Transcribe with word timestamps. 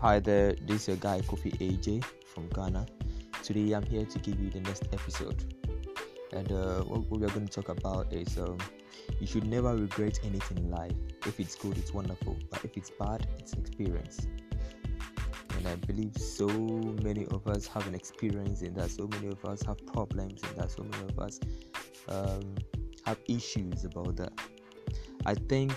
Hi 0.00 0.20
there, 0.20 0.54
this 0.64 0.82
is 0.82 0.88
your 0.88 0.96
guy 0.98 1.20
Kofi 1.22 1.50
AJ 1.58 2.04
from 2.32 2.48
Ghana. 2.50 2.86
Today 3.42 3.72
I'm 3.72 3.82
here 3.82 4.04
to 4.04 4.18
give 4.20 4.38
you 4.38 4.48
the 4.48 4.60
next 4.60 4.84
episode. 4.92 5.52
And 6.32 6.52
uh, 6.52 6.82
what, 6.82 7.00
what 7.10 7.20
we're 7.20 7.28
going 7.30 7.48
to 7.48 7.52
talk 7.52 7.68
about 7.68 8.12
is 8.12 8.38
um, 8.38 8.58
you 9.18 9.26
should 9.26 9.44
never 9.44 9.74
regret 9.74 10.20
anything 10.22 10.58
in 10.58 10.70
life. 10.70 10.92
If 11.26 11.40
it's 11.40 11.56
good, 11.56 11.76
it's 11.76 11.92
wonderful, 11.92 12.36
but 12.48 12.64
if 12.64 12.76
it's 12.76 12.90
bad, 12.90 13.26
it's 13.40 13.54
experience. 13.54 14.28
And 15.56 15.66
I 15.66 15.74
believe 15.74 16.16
so 16.16 16.46
many 16.46 17.26
of 17.32 17.48
us 17.48 17.66
have 17.66 17.84
an 17.88 17.96
experience 17.96 18.62
in 18.62 18.74
that, 18.74 18.92
so 18.92 19.08
many 19.08 19.26
of 19.26 19.44
us 19.46 19.62
have 19.62 19.84
problems 19.84 20.40
in 20.48 20.58
that, 20.58 20.70
so 20.70 20.84
many 20.84 21.08
of 21.08 21.18
us 21.18 21.40
um, 22.08 22.54
have 23.04 23.18
issues 23.26 23.84
about 23.84 24.14
that. 24.14 24.32
I 25.26 25.34
think 25.34 25.72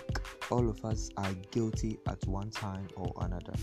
all 0.52 0.70
of 0.70 0.86
us 0.86 1.10
are 1.18 1.34
guilty 1.50 1.98
at 2.08 2.24
one 2.28 2.52
time 2.52 2.88
or 2.96 3.12
another 3.22 3.56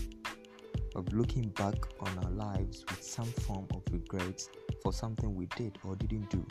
of 0.95 1.11
looking 1.13 1.49
back 1.49 1.75
on 1.99 2.17
our 2.23 2.31
lives 2.31 2.85
with 2.89 3.03
some 3.03 3.25
form 3.25 3.67
of 3.73 3.81
regrets 3.91 4.49
for 4.81 4.93
something 4.93 5.35
we 5.35 5.47
did 5.57 5.77
or 5.83 5.95
didn't 5.95 6.29
do. 6.29 6.45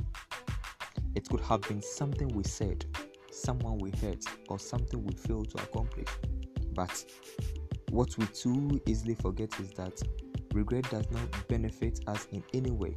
It 1.14 1.28
could 1.28 1.41
have 1.41 1.62
been 1.62 1.83
something 1.83 2.28
we 2.28 2.45
said, 2.45 2.84
someone 3.30 3.78
we 3.78 3.91
hurt, 4.01 4.24
or 4.48 4.59
something 4.59 5.05
we 5.05 5.14
failed 5.14 5.51
to 5.51 5.62
accomplish. 5.62 6.09
But 6.74 7.05
what 7.91 8.16
we 8.19 8.27
too 8.27 8.80
easily 8.87 9.14
forget 9.14 9.59
is 9.61 9.70
that 9.73 10.01
regret 10.52 10.91
does 10.91 11.11
not 11.11 11.48
benefit 11.48 12.00
us 12.06 12.28
in 12.33 12.42
any 12.55 12.70
way. 12.70 12.95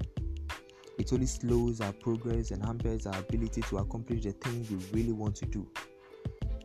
It 0.98 1.12
only 1.14 1.26
slows 1.26 1.82
our 1.82 1.94
progress 1.94 2.52
and 2.52 2.64
hampers 2.64 3.08
our 3.08 3.18
ability 3.18 3.62
to 3.62 3.78
accomplish 3.78 4.24
the 4.24 4.34
things 4.34 4.70
we 4.70 4.78
really 4.92 5.14
want 5.14 5.36
to 5.38 5.46
do. 5.46 5.68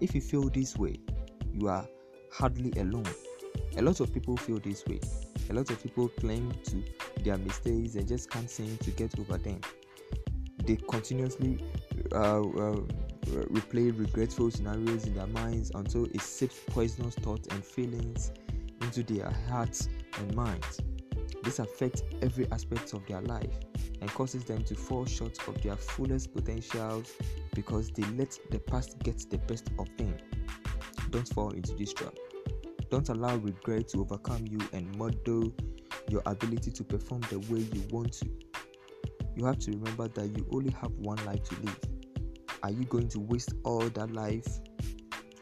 If 0.01 0.15
you 0.15 0.21
feel 0.21 0.49
this 0.51 0.77
way, 0.77 0.97
you 1.53 1.69
are 1.69 1.89
hardly 2.33 2.73
alone. 2.79 3.07
A 3.77 3.83
lot 3.83 4.01
of 4.01 4.13
people 4.13 4.37
feel 4.39 4.59
this 4.59 4.87
way. 4.87 5.01
A 5.51 5.53
lot 5.53 5.71
of 5.71 5.83
people 5.83 6.09
cling 6.09 6.51
to 6.65 6.83
their 7.23 7.37
mistakes 7.37 7.95
and 7.95 8.09
just 8.09 8.31
can't 8.31 8.49
seem 8.49 8.77
to 8.79 8.91
get 8.91 9.19
over 9.19 9.37
them. 9.37 9.61
They 10.65 10.77
continuously 10.77 11.63
uh, 12.13 12.41
uh, 12.41 12.81
replay 13.27 13.97
regretful 13.97 14.51
scenarios 14.51 15.07
in 15.07 15.15
their 15.15 15.27
minds 15.27 15.71
until 15.75 16.07
it 16.07 16.23
sips 16.23 16.59
poisonous 16.69 17.15
thoughts 17.17 17.49
and 17.51 17.63
feelings 17.63 18.33
into 18.81 19.03
their 19.03 19.31
hearts 19.49 19.89
and 20.19 20.35
minds. 20.35 20.81
This 21.43 21.59
affects 21.59 22.03
every 22.23 22.51
aspect 22.51 22.95
of 22.95 23.07
their 23.07 23.21
life 23.21 23.59
and 24.01 24.11
causes 24.11 24.45
them 24.45 24.65
to 24.65 24.75
fall 24.75 25.05
short 25.05 25.39
of 25.47 25.63
their 25.63 25.77
fullest 25.77 26.35
potentials 26.35 27.13
because 27.55 27.91
they 27.91 28.05
let 28.17 28.39
the 28.51 28.59
past 28.59 28.99
get 29.01 29.29
the 29.31 29.39
best 29.39 29.71
of 29.79 29.87
them. 29.97 30.17
Don't 31.11 31.29
fall 31.29 31.51
into 31.51 31.75
this 31.75 31.93
trap. 31.93 32.15
Don't 32.91 33.09
allow 33.09 33.37
regret 33.37 33.89
to 33.89 34.01
overcome 34.01 34.47
you 34.47 34.61
and 34.73 34.95
muddle 34.97 35.53
your 36.09 36.23
ability 36.27 36.71
to 36.71 36.85
perform 36.85 37.23
the 37.31 37.39
way 37.51 37.61
you 37.61 37.83
want 37.91 38.13
to. 38.15 38.31
You 39.35 39.45
have 39.45 39.59
to 39.61 39.73
remember 39.73 40.09
that 40.09 40.27
you 40.37 40.47
only 40.53 40.71
have 40.73 40.93
one 40.93 41.23
life 41.27 41.43
to 41.45 41.61
live. 41.63 41.81
Are 42.63 42.71
you 42.71 42.85
going 42.85 43.09
to 43.09 43.21
waste 43.21 43.55
all 43.65 43.81
that 43.81 44.13
life? 44.13 44.47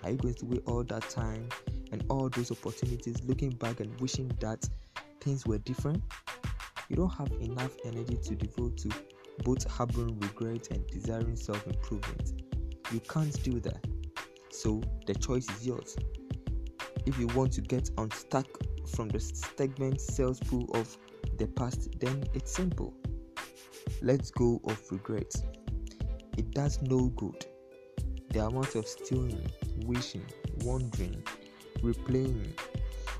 Are 0.02 0.10
you 0.10 0.16
going 0.16 0.34
to 0.34 0.46
waste 0.46 0.62
all 0.66 0.82
that 0.84 1.08
time 1.08 1.48
and 1.92 2.04
all 2.08 2.28
those 2.28 2.50
opportunities 2.50 3.22
looking 3.24 3.50
back 3.50 3.80
and 3.80 3.98
wishing 4.00 4.30
that 4.40 4.68
things 5.20 5.46
were 5.46 5.58
different? 5.58 6.02
You 6.88 6.96
don't 6.96 7.12
have 7.14 7.32
enough 7.40 7.76
energy 7.84 8.16
to 8.16 8.34
devote 8.34 8.76
to 8.78 8.90
both 9.42 9.64
harboring 9.70 10.18
regret 10.20 10.68
and 10.70 10.86
desiring 10.88 11.36
self 11.36 11.66
improvement. 11.66 12.42
You 12.92 13.00
can't 13.00 13.42
do 13.42 13.60
that. 13.60 13.86
So 14.50 14.82
the 15.06 15.14
choice 15.14 15.48
is 15.50 15.66
yours. 15.66 15.96
If 17.06 17.18
you 17.18 17.26
want 17.28 17.52
to 17.52 17.60
get 17.60 17.90
unstuck 17.98 18.46
from 18.88 19.08
the 19.08 19.20
stagnant 19.20 20.00
sales 20.00 20.40
pool 20.40 20.70
of 20.74 20.96
the 21.38 21.46
past, 21.46 22.00
then 22.00 22.24
it's 22.32 22.52
simple. 22.52 22.94
Let's 24.00 24.30
go 24.30 24.60
of 24.64 24.80
regrets. 24.90 25.42
It 26.38 26.50
does 26.52 26.80
no 26.82 27.08
good. 27.10 27.46
The 28.30 28.46
amount 28.46 28.74
of 28.74 28.86
stewing, 28.86 29.46
wishing, 29.84 30.24
wondering, 30.62 31.22
replaying, 31.82 32.58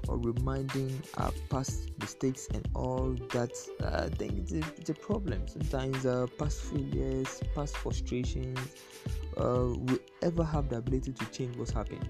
or 0.09 0.19
reminding 0.19 1.03
our 1.19 1.33
past 1.51 1.91
mistakes 2.01 2.49
and 2.53 2.67
all 2.75 3.15
that, 3.33 3.53
I 3.85 4.09
think 4.17 4.51
it's 4.51 4.91
a 4.91 4.95
problem. 4.95 5.47
Sometimes 5.47 6.07
uh, 6.07 6.27
past 6.39 6.63
failures, 6.63 7.41
past 7.55 7.77
frustrations, 7.77 8.59
uh, 9.37 9.69
we 9.77 9.99
ever 10.23 10.43
have 10.43 10.71
the 10.71 10.77
ability 10.77 11.13
to 11.13 11.25
change 11.27 11.57
what's 11.57 11.71
happened 11.71 12.09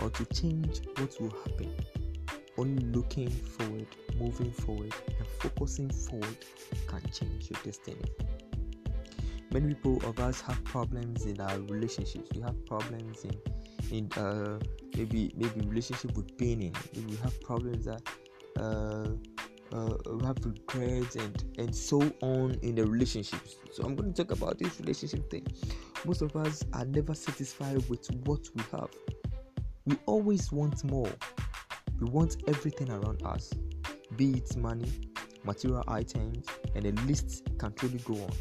or 0.00 0.10
to 0.10 0.24
change 0.26 0.80
what 0.96 1.20
will 1.20 1.34
happen. 1.44 1.72
Only 2.56 2.84
looking 2.86 3.30
forward, 3.30 3.86
moving 4.18 4.50
forward, 4.50 4.92
and 5.06 5.26
focusing 5.38 5.90
forward 5.90 6.36
can 6.88 7.02
change 7.12 7.50
your 7.50 7.60
destiny. 7.62 8.02
Many 9.52 9.74
people 9.74 10.02
of 10.04 10.18
us 10.18 10.40
have 10.42 10.62
problems 10.64 11.24
in 11.24 11.40
our 11.40 11.58
relationships. 11.60 12.28
We 12.34 12.42
have 12.42 12.66
problems 12.66 13.24
in 13.24 13.36
in 13.90 14.12
uh, 14.12 14.58
maybe 14.96 15.32
maybe 15.36 15.60
relationship 15.66 16.16
with 16.16 16.36
pain. 16.36 16.72
Maybe 16.94 17.06
we 17.12 17.16
have 17.18 17.40
problems 17.40 17.86
that 17.86 18.02
uh, 18.58 19.08
uh, 19.72 19.94
we 20.12 20.26
have 20.26 20.36
regrets 20.44 21.16
and 21.16 21.44
and 21.58 21.74
so 21.74 22.00
on 22.20 22.58
in 22.62 22.74
the 22.74 22.86
relationships. 22.86 23.56
So 23.72 23.84
I'm 23.84 23.94
going 23.94 24.12
to 24.12 24.24
talk 24.24 24.36
about 24.36 24.58
this 24.58 24.80
relationship 24.80 25.30
thing. 25.30 25.46
Most 26.04 26.22
of 26.22 26.36
us 26.36 26.64
are 26.72 26.84
never 26.84 27.14
satisfied 27.14 27.88
with 27.88 28.06
what 28.24 28.48
we 28.54 28.62
have. 28.72 28.90
We 29.88 29.96
always 30.04 30.52
want 30.52 30.84
more. 30.84 31.10
We 31.98 32.10
want 32.10 32.42
everything 32.46 32.90
around 32.90 33.22
us, 33.24 33.54
be 34.16 34.32
it 34.32 34.54
money, 34.54 34.92
material 35.44 35.82
items, 35.88 36.44
and 36.74 36.84
the 36.84 36.92
list 37.06 37.44
can 37.58 37.72
truly 37.72 37.96
go 38.00 38.12
on. 38.16 38.32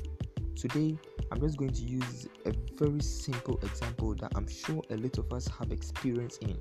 Today, 0.57 0.97
I'm 1.31 1.39
just 1.39 1.55
going 1.55 1.71
to 1.71 1.81
use 1.81 2.27
a 2.45 2.51
very 2.75 2.99
simple 2.99 3.57
example 3.63 4.13
that 4.15 4.33
I'm 4.35 4.45
sure 4.45 4.83
a 4.89 4.97
lot 4.97 5.17
of 5.19 5.31
us 5.31 5.47
have 5.57 5.71
experience 5.71 6.37
in. 6.39 6.57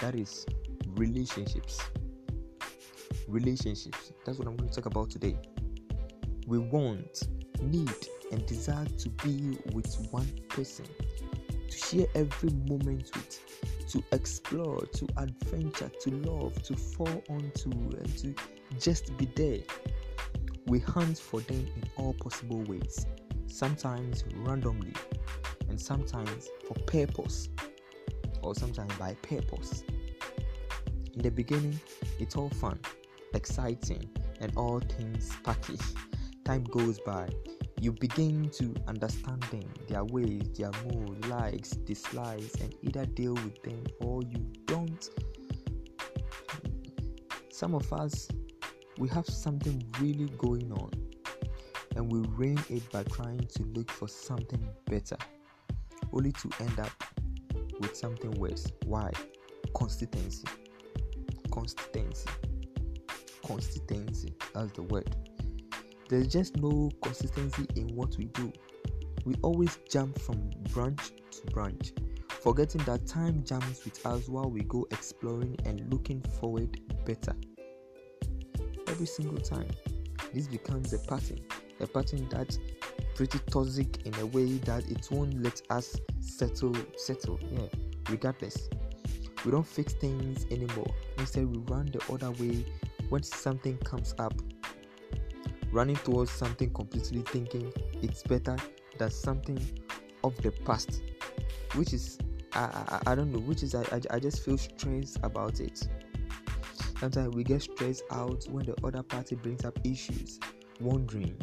That 0.00 0.16
is 0.16 0.44
relationships. 0.96 1.80
Relationships. 3.28 4.12
That's 4.26 4.36
what 4.36 4.48
I'm 4.48 4.56
going 4.56 4.68
to 4.68 4.74
talk 4.74 4.86
about 4.86 5.10
today. 5.10 5.38
We 6.44 6.58
want, 6.58 7.22
need, 7.62 7.94
and 8.32 8.44
desire 8.46 8.86
to 8.86 9.08
be 9.10 9.58
with 9.72 9.96
one 10.10 10.40
person, 10.48 10.86
to 11.70 11.78
share 11.78 12.06
every 12.16 12.50
moment 12.68 13.12
with, 13.14 13.67
to 13.88 14.02
explore, 14.12 14.80
to 14.94 15.08
adventure, 15.16 15.90
to 16.02 16.10
love, 16.10 16.62
to 16.62 16.76
fall 16.76 17.22
onto, 17.28 17.70
and 17.70 18.18
to 18.18 18.34
just 18.78 19.16
be 19.16 19.26
there. 19.34 19.60
We 20.66 20.78
hunt 20.80 21.18
for 21.18 21.40
them 21.40 21.66
in 21.76 21.82
all 21.96 22.12
possible 22.14 22.62
ways, 22.62 23.06
sometimes 23.46 24.24
randomly, 24.34 24.92
and 25.68 25.80
sometimes 25.80 26.48
for 26.66 26.74
purpose, 26.84 27.48
or 28.42 28.54
sometimes 28.54 28.94
by 28.94 29.14
purpose. 29.22 29.82
In 31.14 31.22
the 31.22 31.30
beginning, 31.30 31.80
it's 32.18 32.36
all 32.36 32.50
fun, 32.50 32.78
exciting, 33.34 34.08
and 34.40 34.52
all 34.56 34.80
things 34.80 35.32
sparky. 35.32 35.78
Time 36.44 36.64
goes 36.64 37.00
by, 37.00 37.28
you 37.80 37.92
begin 37.92 38.50
to 38.50 38.74
understand 38.88 39.42
them, 39.44 39.64
their 39.88 40.04
ways, 40.04 40.50
their 40.56 40.70
moods, 40.84 41.26
likes, 41.28 41.70
dislikes, 41.70 42.54
and 42.56 42.74
either 42.82 43.06
deal 43.06 43.34
with 43.34 43.62
them 43.62 43.84
or 44.00 44.22
you 44.22 44.44
don't. 44.66 45.08
Some 47.50 47.74
of 47.74 47.92
us, 47.92 48.28
we 48.98 49.08
have 49.10 49.26
something 49.26 49.82
really 50.00 50.26
going 50.38 50.72
on, 50.72 50.90
and 51.94 52.10
we 52.10 52.20
rein 52.30 52.60
it 52.68 52.90
by 52.90 53.04
trying 53.04 53.46
to 53.46 53.62
look 53.74 53.90
for 53.90 54.08
something 54.08 54.68
better, 54.86 55.16
only 56.12 56.32
to 56.32 56.50
end 56.60 56.80
up 56.80 57.04
with 57.80 57.96
something 57.96 58.32
worse. 58.32 58.66
Why? 58.86 59.12
Consistency. 59.74 60.46
Consistency. 61.52 62.28
Consistency. 63.44 64.34
That's 64.52 64.72
the 64.72 64.82
word. 64.82 65.14
There's 66.08 66.28
just 66.28 66.56
no 66.56 66.90
consistency 67.02 67.66
in 67.76 67.94
what 67.94 68.16
we 68.16 68.26
do. 68.26 68.50
We 69.26 69.34
always 69.42 69.78
jump 69.90 70.18
from 70.18 70.50
branch 70.72 71.12
to 71.32 71.52
branch, 71.52 71.92
forgetting 72.28 72.82
that 72.84 73.06
time 73.06 73.44
jumps 73.44 73.84
with 73.84 74.04
us 74.06 74.26
while 74.26 74.50
we 74.50 74.62
go 74.62 74.86
exploring 74.90 75.58
and 75.66 75.92
looking 75.92 76.22
forward 76.40 76.80
better. 77.04 77.36
Every 78.86 79.06
single 79.06 79.38
time, 79.38 79.68
this 80.32 80.48
becomes 80.48 80.94
a 80.94 80.98
pattern, 81.00 81.40
a 81.80 81.86
pattern 81.86 82.26
that's 82.30 82.58
pretty 83.14 83.38
toxic 83.50 84.06
in 84.06 84.14
a 84.14 84.26
way 84.26 84.56
that 84.58 84.90
it 84.90 85.06
won't 85.10 85.42
let 85.42 85.60
us 85.68 85.94
settle, 86.20 86.74
settle, 86.96 87.38
yeah, 87.50 87.66
regardless. 88.08 88.70
We 89.44 89.52
don't 89.52 89.66
fix 89.66 89.92
things 89.92 90.46
anymore. 90.50 90.94
Instead, 91.18 91.54
we 91.54 91.58
run 91.64 91.86
the 91.86 92.00
other 92.10 92.30
way 92.42 92.64
when 93.10 93.22
something 93.22 93.76
comes 93.78 94.14
up 94.18 94.32
running 95.72 95.96
towards 95.96 96.30
something 96.30 96.72
completely 96.72 97.22
thinking 97.22 97.72
it's 98.02 98.22
better 98.22 98.56
than 98.98 99.10
something 99.10 99.60
of 100.24 100.36
the 100.42 100.50
past 100.64 101.02
which 101.74 101.92
is 101.92 102.18
i 102.54 103.00
i, 103.06 103.12
I 103.12 103.14
don't 103.14 103.32
know 103.32 103.40
which 103.40 103.62
is 103.62 103.74
I, 103.74 103.82
I, 103.92 104.00
I 104.16 104.18
just 104.18 104.44
feel 104.44 104.58
stressed 104.58 105.18
about 105.22 105.60
it 105.60 105.88
Sometimes 106.98 107.32
we 107.32 107.44
get 107.44 107.62
stressed 107.62 108.02
out 108.10 108.44
when 108.50 108.66
the 108.66 108.74
other 108.84 109.04
party 109.04 109.36
brings 109.36 109.64
up 109.64 109.78
issues, 109.84 110.40
wondering 110.80 111.40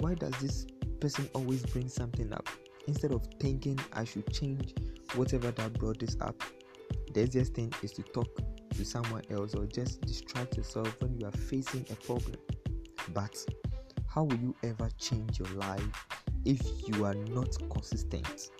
why 0.00 0.14
does 0.14 0.34
this 0.38 0.66
person 1.00 1.28
always 1.32 1.64
bring 1.64 1.88
something 1.88 2.30
up 2.30 2.46
instead 2.86 3.12
of 3.12 3.26
thinking 3.40 3.78
I 3.94 4.04
should 4.04 4.30
change 4.30 4.74
whatever 5.14 5.50
that 5.50 5.78
brought 5.78 5.98
this 6.00 6.16
up. 6.20 6.42
The 7.14 7.22
easiest 7.22 7.54
thing 7.54 7.72
is 7.82 7.92
to 7.92 8.02
talk 8.02 8.28
to 8.74 8.84
someone 8.84 9.22
else 9.30 9.54
or 9.54 9.64
just 9.64 10.02
distract 10.02 10.58
yourself 10.58 10.94
when 11.00 11.18
you 11.18 11.26
are 11.26 11.32
facing 11.32 11.86
a 11.90 11.94
problem. 11.94 12.36
But 13.14 13.42
how 14.08 14.24
will 14.24 14.38
you 14.38 14.54
ever 14.64 14.88
change 14.98 15.38
your 15.38 15.50
life 15.50 16.06
if 16.44 16.60
you 16.88 17.04
are 17.04 17.14
not 17.14 17.54
consistent? 17.70 18.50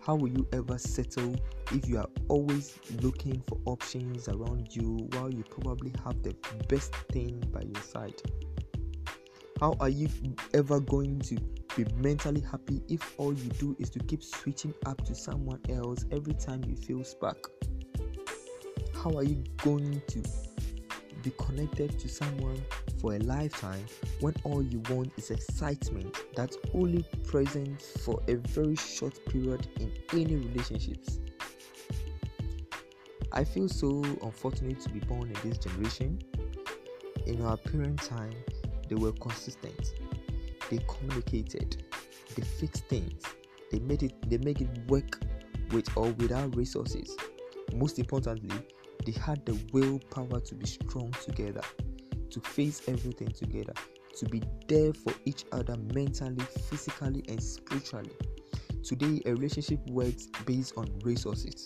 How 0.00 0.14
will 0.14 0.28
you 0.28 0.48
ever 0.52 0.78
settle 0.78 1.34
if 1.72 1.88
you 1.88 1.98
are 1.98 2.08
always 2.28 2.78
looking 3.02 3.42
for 3.48 3.58
options 3.66 4.28
around 4.28 4.74
you 4.74 5.08
while 5.12 5.30
you 5.32 5.42
probably 5.42 5.92
have 6.04 6.22
the 6.22 6.34
best 6.68 6.94
thing 7.12 7.42
by 7.52 7.62
your 7.62 7.82
side? 7.82 8.22
How 9.60 9.74
are 9.80 9.88
you 9.88 10.08
ever 10.54 10.78
going 10.80 11.18
to 11.20 11.36
be 11.76 11.84
mentally 11.96 12.40
happy 12.40 12.80
if 12.88 13.14
all 13.18 13.34
you 13.34 13.50
do 13.50 13.76
is 13.80 13.90
to 13.90 13.98
keep 13.98 14.22
switching 14.22 14.72
up 14.86 15.04
to 15.04 15.16
someone 15.16 15.60
else 15.68 16.06
every 16.12 16.34
time 16.34 16.62
you 16.64 16.76
feel 16.76 17.02
spark? 17.02 17.50
How 18.94 19.10
are 19.16 19.24
you 19.24 19.42
going 19.58 20.00
to 20.06 20.22
be 21.22 21.32
connected 21.38 21.98
to 21.98 22.08
someone 22.08 22.62
for 22.98 23.14
a 23.14 23.18
lifetime 23.18 23.84
when 24.20 24.34
all 24.44 24.62
you 24.62 24.82
want 24.90 25.12
is 25.16 25.30
excitement 25.30 26.16
that's 26.34 26.56
only 26.74 27.04
present 27.26 27.80
for 27.80 28.20
a 28.28 28.34
very 28.34 28.76
short 28.76 29.18
period 29.26 29.68
in 29.80 29.92
any 30.12 30.36
relationships? 30.36 31.20
I 33.32 33.44
feel 33.44 33.68
so 33.68 34.02
unfortunate 34.22 34.80
to 34.80 34.88
be 34.90 35.00
born 35.00 35.30
in 35.30 35.48
this 35.48 35.58
generation. 35.58 36.18
In 37.26 37.42
our 37.42 37.56
parent 37.56 38.02
time, 38.02 38.34
they 38.88 38.94
were 38.94 39.12
consistent. 39.12 39.92
They 40.70 40.78
communicated. 40.88 41.84
They 42.34 42.42
fixed 42.42 42.86
things. 42.86 43.22
They 43.70 43.80
made 43.80 44.02
it 44.02 44.14
they 44.30 44.38
make 44.38 44.60
it 44.60 44.68
work 44.88 45.20
with 45.72 45.88
or 45.96 46.10
without 46.12 46.56
resources. 46.56 47.16
Most 47.74 47.98
importantly, 47.98 48.58
they 49.04 49.12
had 49.12 49.44
the 49.44 49.58
willpower 49.72 50.40
to 50.40 50.54
be 50.54 50.66
strong 50.66 51.12
together, 51.24 51.62
to 52.40 52.50
face 52.50 52.82
everything 52.88 53.28
together, 53.28 53.72
to 54.16 54.26
be 54.26 54.42
there 54.68 54.92
for 54.92 55.12
each 55.24 55.44
other 55.52 55.76
mentally, 55.94 56.44
physically, 56.68 57.24
and 57.28 57.42
spiritually. 57.42 58.10
Today, 58.82 59.20
a 59.26 59.32
relationship 59.32 59.80
works 59.88 60.26
based 60.46 60.74
on 60.76 60.88
resources, 61.02 61.64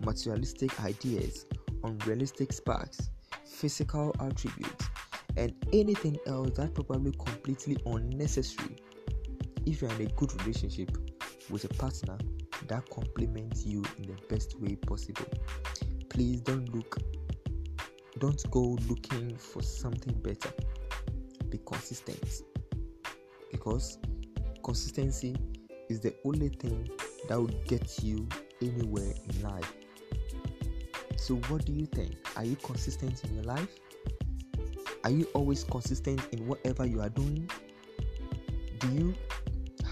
materialistic 0.00 0.78
ideas, 0.82 1.46
unrealistic 1.84 2.52
sparks, 2.52 3.10
physical 3.44 4.14
attributes, 4.20 4.88
and 5.36 5.54
anything 5.72 6.18
else 6.26 6.50
that 6.56 6.74
probably 6.74 7.12
completely 7.12 7.76
unnecessary 7.86 8.76
if 9.66 9.80
you're 9.80 9.92
in 9.92 10.02
a 10.02 10.10
good 10.12 10.32
relationship 10.42 10.90
with 11.50 11.64
a 11.64 11.68
partner 11.68 12.16
that 12.66 12.88
complements 12.90 13.64
you 13.64 13.82
in 13.98 14.02
the 14.04 14.16
best 14.28 14.58
way 14.60 14.74
possible 14.76 15.26
please 16.08 16.40
don't 16.40 16.72
look 16.74 16.98
don't 18.20 18.48
go 18.50 18.78
looking 18.88 19.36
for 19.36 19.62
something 19.62 20.14
better 20.22 20.52
be 21.48 21.58
consistent 21.66 22.42
because 23.50 23.98
consistency 24.62 25.34
is 25.88 25.98
the 26.00 26.14
only 26.24 26.48
thing 26.48 26.88
that 27.28 27.38
will 27.38 27.48
get 27.66 28.02
you 28.04 28.28
anywhere 28.62 29.12
in 29.28 29.42
life 29.42 29.72
so 31.16 31.34
what 31.48 31.64
do 31.64 31.72
you 31.72 31.86
think 31.86 32.14
are 32.36 32.44
you 32.44 32.56
consistent 32.56 33.24
in 33.24 33.34
your 33.34 33.44
life 33.44 33.68
are 35.02 35.10
you 35.10 35.26
always 35.32 35.64
consistent 35.64 36.20
in 36.32 36.46
whatever 36.46 36.84
you 36.84 37.00
are 37.00 37.08
doing? 37.08 37.50
Do 38.78 38.88
you 38.88 39.14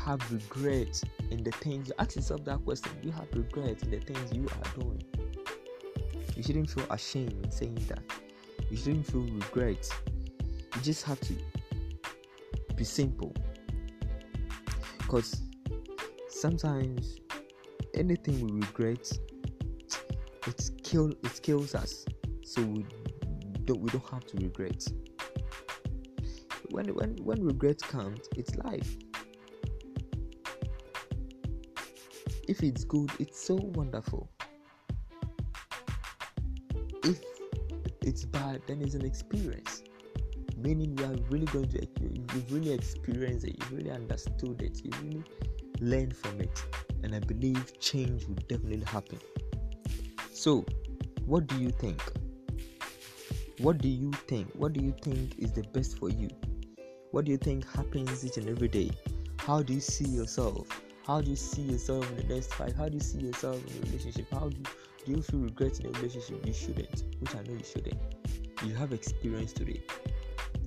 have 0.05 0.21
regret 0.31 1.03
in 1.31 1.43
the 1.43 1.51
things? 1.53 1.91
Ask 1.99 2.17
yourself 2.17 2.45
that 2.45 2.63
question. 2.65 2.93
You 3.03 3.11
have 3.13 3.27
regret 3.33 3.83
in 3.83 3.91
the 3.91 4.01
things 4.01 4.33
you 4.35 4.47
are 4.47 4.81
doing? 4.81 5.03
You 6.37 6.43
shouldn't 6.43 6.71
feel 6.71 6.85
ashamed 6.91 7.33
in 7.43 7.51
saying 7.51 7.79
that. 7.89 8.03
You 8.71 8.77
shouldn't 8.77 9.07
feel 9.07 9.23
regret. 9.23 9.89
You 10.75 10.83
just 10.83 11.05
have 11.05 11.21
to 11.21 11.35
be 12.77 12.85
simple. 12.85 13.35
Because 14.99 15.41
sometimes 16.29 17.19
anything 17.95 18.47
we 18.47 18.61
regret, 18.61 19.11
it 20.47 20.71
kill 20.83 21.11
it 21.11 21.41
kills 21.43 21.75
us. 21.75 22.05
So 22.45 22.63
we 22.63 22.85
don't 23.65 23.81
we 23.81 23.91
don't 23.91 24.09
have 24.11 24.27
to 24.27 24.37
regret. 24.37 24.87
When 26.71 26.95
when 26.95 27.17
when 27.25 27.43
regret 27.45 27.81
comes, 27.81 28.21
it's 28.37 28.55
life. 28.57 28.97
If 32.47 32.63
it's 32.63 32.85
good, 32.85 33.11
it's 33.19 33.39
so 33.39 33.57
wonderful. 33.57 34.31
It's 38.19 38.25
bad, 38.25 38.61
then 38.67 38.83
it's 38.83 38.95
an 38.95 39.05
experience. 39.05 39.83
Meaning 40.57 40.99
you 40.99 41.05
are 41.05 41.17
really 41.31 41.47
going 41.47 41.69
to 41.69 41.87
you've 42.01 42.53
really 42.53 42.73
experienced 42.73 43.47
it, 43.47 43.57
you've 43.59 43.73
really 43.73 43.91
understood 43.93 44.61
it, 44.61 44.81
you 44.85 44.91
really 45.03 45.25
learned 45.81 46.17
from 46.17 46.41
it, 46.41 46.65
and 47.05 47.15
I 47.15 47.21
believe 47.21 47.79
change 47.79 48.27
will 48.27 48.35
definitely 48.49 48.85
happen. 48.87 49.21
So, 50.33 50.67
what 51.27 51.47
do 51.47 51.61
you 51.61 51.71
think? 51.71 52.03
What 53.59 53.79
do 53.79 53.89
you 53.89 54.11
think? 54.27 54.49
What 54.55 54.73
do 54.73 54.81
you 54.85 54.95
think 55.01 55.39
is 55.39 55.53
the 55.53 55.63
best 55.63 55.97
for 55.99 56.11
you? 56.11 56.29
What 57.13 57.25
do 57.25 57.31
you 57.31 57.39
think 57.39 57.71
happens 57.71 58.25
each 58.25 58.37
and 58.37 58.49
every 58.49 58.69
day? 58.69 58.91
How 59.39 59.63
do 59.63 59.73
you 59.73 59.81
see 59.81 60.09
yourself? 60.09 60.69
How 61.07 61.21
do 61.21 61.31
you 61.31 61.37
see 61.37 61.63
yourself 61.63 62.09
in 62.11 62.17
the 62.17 62.35
next 62.35 62.53
five? 62.55 62.75
How 62.75 62.89
do 62.89 62.95
you 62.95 63.01
see 63.01 63.19
yourself 63.19 63.65
in 63.65 63.81
the 63.81 63.87
relationship? 63.87 64.27
How 64.33 64.49
do 64.49 64.57
you, 64.57 64.65
you 65.09 65.23
feel 65.23 65.41
regret 65.41 65.81
in 65.81 65.87
a 65.87 65.91
relationship? 65.91 66.45
You 66.45 66.53
shouldn't, 66.53 67.05
which 67.21 67.35
I 67.35 67.43
know 67.43 67.55
you 67.55 67.65
shouldn't. 67.65 68.01
You 68.65 68.75
have 68.75 68.93
experience 68.93 69.53
today. 69.53 69.83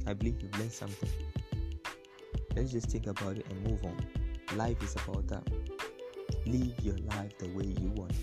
I 0.07 0.13
believe 0.13 0.41
you've 0.41 0.57
learned 0.57 0.71
something. 0.71 1.09
Let's 2.55 2.71
just 2.71 2.89
think 2.89 3.07
about 3.07 3.37
it 3.37 3.45
and 3.49 3.67
move 3.67 3.83
on. 3.83 3.97
Life 4.57 4.81
is 4.83 4.95
about 4.95 5.27
that. 5.27 5.43
Live 6.45 6.73
your 6.81 6.97
life 6.97 7.37
the 7.37 7.47
way 7.49 7.65
you 7.65 7.89
want. 7.91 8.13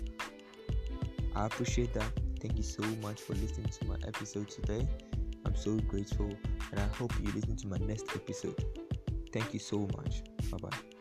I 1.34 1.46
appreciate 1.46 1.94
that. 1.94 2.10
Thank 2.40 2.56
you 2.56 2.62
so 2.62 2.82
much 3.02 3.20
for 3.20 3.34
listening 3.34 3.68
to 3.68 3.84
my 3.86 3.96
episode 4.06 4.48
today. 4.48 4.86
I'm 5.44 5.56
so 5.56 5.76
grateful 5.88 6.30
and 6.70 6.80
I 6.80 6.86
hope 6.96 7.12
you 7.20 7.32
listen 7.32 7.56
to 7.56 7.68
my 7.68 7.78
next 7.78 8.06
episode. 8.14 8.64
Thank 9.32 9.52
you 9.52 9.60
so 9.60 9.88
much. 9.96 10.22
Bye 10.50 10.58
bye. 10.62 10.97